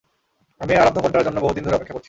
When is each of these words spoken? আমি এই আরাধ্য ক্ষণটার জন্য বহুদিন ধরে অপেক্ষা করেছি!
আমি 0.61 0.71
এই 0.73 0.79
আরাধ্য 0.81 0.99
ক্ষণটার 1.01 1.25
জন্য 1.27 1.37
বহুদিন 1.39 1.63
ধরে 1.63 1.77
অপেক্ষা 1.77 1.93
করেছি! 1.93 1.99